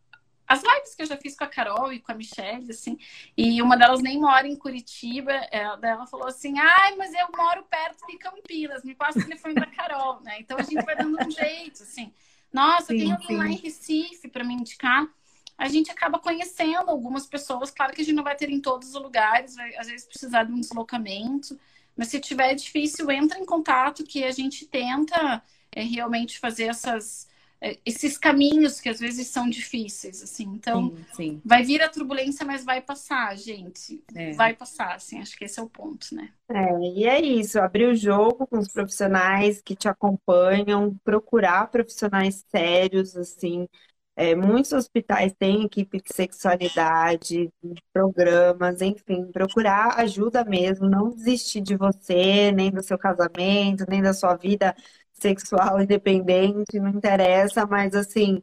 [0.47, 2.99] as lives que eu já fiz com a Carol e com a Michelle, assim,
[3.35, 7.65] e uma delas nem mora em Curitiba, ela, ela falou assim, ai, mas eu moro
[7.65, 10.37] perto de Campinas, me passa o telefone da Carol, né?
[10.41, 12.13] Então a gente vai dando um jeito, assim.
[12.53, 13.37] Nossa, sim, tem alguém sim.
[13.39, 15.09] lá em Recife para me indicar.
[15.57, 18.89] A gente acaba conhecendo algumas pessoas, claro que a gente não vai ter em todos
[18.89, 21.59] os lugares, vai às vezes precisar de um deslocamento,
[21.97, 27.29] mas se tiver difícil, entra em contato que a gente tenta é, realmente fazer essas,
[27.61, 30.45] é, esses caminhos que às vezes são difíceis, assim.
[30.45, 31.43] Então, sim, sim.
[31.45, 34.03] vai vir a turbulência, mas vai passar, gente.
[34.15, 34.33] É.
[34.33, 35.21] Vai passar, assim.
[35.21, 36.31] Acho que esse é o ponto, né?
[36.49, 37.59] É, e é isso.
[37.59, 43.69] Abrir o jogo com os profissionais que te acompanham, procurar profissionais sérios, assim,
[44.17, 47.53] é, muitos hospitais têm equipe de sexualidade,
[47.93, 54.15] programas, enfim, procurar ajuda mesmo, não desistir de você, nem do seu casamento, nem da
[54.15, 54.75] sua vida
[55.13, 58.43] sexual independente, não interessa, mas assim,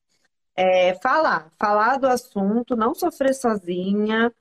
[0.55, 4.31] é, falar, falar do assunto, não sofrer sozinha,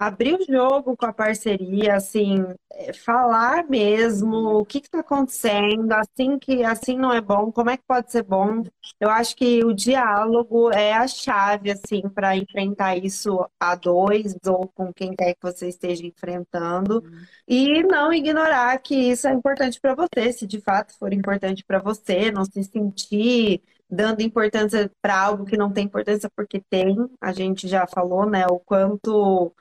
[0.00, 6.38] abrir o jogo com a parceria, assim, é, falar mesmo o que está acontecendo, assim
[6.38, 8.62] que assim não é bom, como é que pode ser bom.
[8.98, 14.68] Eu acho que o diálogo é a chave, assim, para enfrentar isso a dois ou
[14.68, 17.02] com quem quer que você esteja enfrentando.
[17.04, 17.22] Uhum.
[17.46, 21.78] E não ignorar que isso é importante para você, se de fato for importante para
[21.78, 26.96] você, não se sentir dando importância para algo que não tem importância porque tem.
[27.20, 29.52] A gente já falou, né, o quanto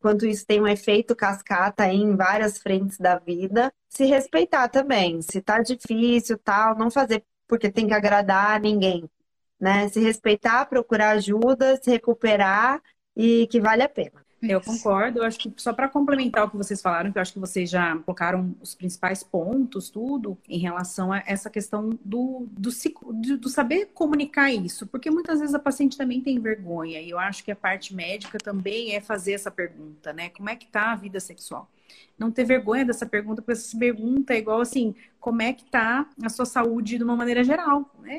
[0.00, 5.22] quanto isso tem um efeito cascata em várias frentes da vida, se respeitar também.
[5.22, 9.10] Se tá difícil, tal, não fazer porque tem que agradar ninguém,
[9.58, 9.88] né?
[9.88, 12.80] Se respeitar, procurar ajuda, se recuperar
[13.16, 14.24] e que vale a pena.
[14.42, 15.18] Eu concordo.
[15.18, 17.68] Eu acho que só para complementar o que vocês falaram, que eu acho que vocês
[17.68, 23.48] já colocaram os principais pontos, tudo, em relação a essa questão do, do, do, do
[23.48, 24.86] saber comunicar isso.
[24.86, 27.00] Porque muitas vezes a paciente também tem vergonha.
[27.00, 30.30] E eu acho que a parte médica também é fazer essa pergunta, né?
[30.30, 31.68] Como é que tá a vida sexual?
[32.18, 36.08] Não ter vergonha dessa pergunta, porque essa pergunta é igual assim, como é que tá
[36.22, 38.16] a sua saúde de uma maneira geral, né?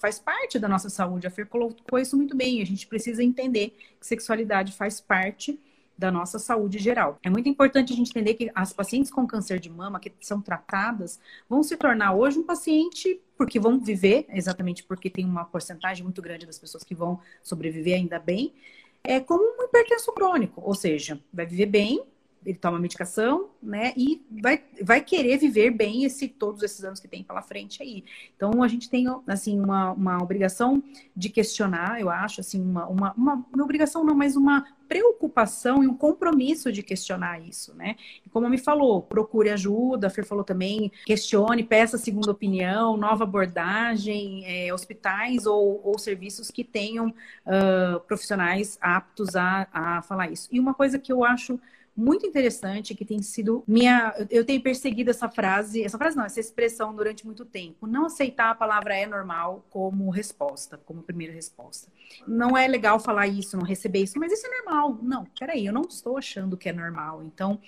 [0.00, 1.26] Faz parte da nossa saúde.
[1.26, 2.60] A Fer colocou isso muito bem.
[2.62, 5.58] A gente precisa entender que sexualidade faz parte
[5.96, 7.18] da nossa saúde geral.
[7.22, 10.40] É muito importante a gente entender que as pacientes com câncer de mama que são
[10.40, 16.02] tratadas vão se tornar hoje um paciente porque vão viver, exatamente porque tem uma porcentagem
[16.02, 18.52] muito grande das pessoas que vão sobreviver ainda bem,
[19.02, 22.02] é como um hipertenso crônico, ou seja, vai viver bem,
[22.44, 23.92] ele toma medicação, né?
[23.96, 28.04] E vai, vai querer viver bem esse todos esses anos que tem pela frente aí.
[28.36, 30.82] Então a gente tem assim uma, uma obrigação
[31.16, 35.86] de questionar, eu acho, assim, uma, uma, uma, uma obrigação não, mas uma preocupação e
[35.86, 37.96] um compromisso de questionar isso, né?
[38.24, 43.24] E como me falou, procure ajuda, a Fer falou também, questione, peça segunda opinião, nova
[43.24, 50.48] abordagem, é, hospitais ou, ou, serviços que tenham uh, profissionais aptos a, a falar isso.
[50.52, 51.58] E uma coisa que eu acho
[51.96, 54.14] muito interessante que tem sido minha.
[54.30, 57.86] Eu tenho perseguido essa frase, essa frase não, essa expressão durante muito tempo.
[57.86, 61.88] Não aceitar a palavra é normal como resposta, como primeira resposta.
[62.26, 64.98] Não é legal falar isso, não receber isso, mas isso é normal.
[65.02, 67.22] Não, peraí, eu não estou achando que é normal.
[67.22, 67.60] Então,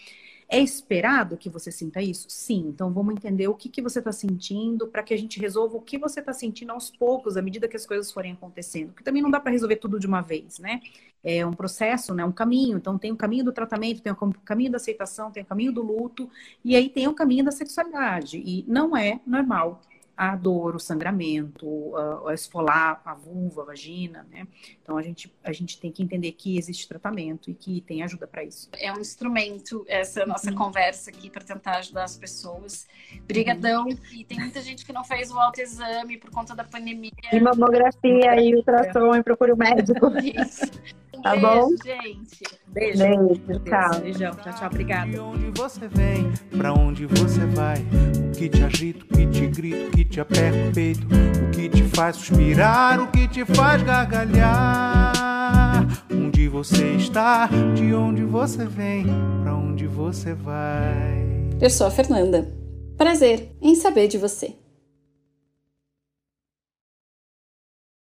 [0.49, 2.27] é esperado que você sinta isso?
[2.29, 2.67] Sim.
[2.69, 5.81] Então vamos entender o que, que você está sentindo para que a gente resolva o
[5.81, 8.89] que você está sentindo aos poucos, à medida que as coisas forem acontecendo.
[8.89, 10.81] Porque também não dá para resolver tudo de uma vez, né?
[11.25, 12.25] É um processo, né?
[12.25, 12.77] Um caminho.
[12.77, 15.83] Então tem o caminho do tratamento, tem o caminho da aceitação, tem o caminho do
[15.83, 16.31] luto,
[16.65, 18.39] e aí tem o caminho da sexualidade.
[18.39, 19.81] E não é normal
[20.17, 24.47] a dor, o sangramento, a, a esfolar a vulva, a vagina, né?
[24.83, 28.27] Então a gente, a gente tem que entender que existe tratamento e que tem ajuda
[28.27, 28.69] para isso.
[28.79, 30.57] É um instrumento essa nossa uhum.
[30.57, 32.87] conversa aqui para tentar ajudar as pessoas.
[33.27, 33.85] Brigadão.
[33.85, 33.99] Uhum.
[34.13, 37.11] E tem muita gente que não fez o autoexame por conta da pandemia.
[37.33, 39.19] E mamografia e ultrassom é.
[39.19, 40.07] e procure o médico.
[40.19, 40.71] Isso.
[41.23, 41.69] Tá beijo, bom?
[41.85, 42.43] gente.
[42.69, 42.99] Beijo.
[42.99, 44.01] Beijo, tchau.
[44.01, 44.35] Beijão.
[44.37, 44.67] Tchau, tchau.
[44.67, 45.11] Obrigada.
[45.11, 49.47] De onde você vem, pra onde você vai, o que te agita, o que te
[49.47, 53.45] grita, o que te aperta o peito, o que te faz suspirar, o que te
[53.45, 55.13] faz gargalhar.
[56.13, 59.07] Onde você está, de onde você vem,
[59.43, 61.27] pra onde você vai.
[61.61, 62.53] Eu sou a Fernanda.
[62.97, 64.55] Prazer em saber de você.